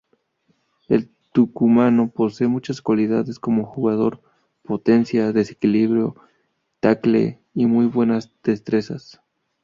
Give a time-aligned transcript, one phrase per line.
[0.87, 4.19] El tucumano posee muchas cualidades como jugador,
[4.63, 6.15] potencia, desequilibrio,
[6.79, 9.21] tackle y muy buenas destrezas.